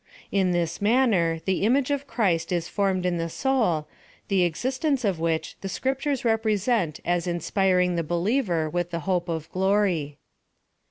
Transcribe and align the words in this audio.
In 0.31 0.49
this 0.49 0.81
manner 0.81 1.41
the 1.45 1.61
image 1.61 1.91
of 1.91 2.07
Christ 2.07 2.51
is 2.51 2.67
formed 2.67 3.05
in 3.05 3.17
the 3.19 3.29
soul, 3.29 3.87
the 4.29 4.41
exis 4.49 4.79
tence 4.79 5.05
of 5.05 5.19
which 5.19 5.55
the 5.61 5.69
scriptures 5.69 6.25
represent 6.25 6.99
as 7.05 7.27
inspiring 7.27 7.95
the 7.97 8.03
believer 8.03 8.67
with 8.67 8.89
the 8.89 9.01
hope 9.01 9.29
of 9.29 9.47
glory. 9.51 10.17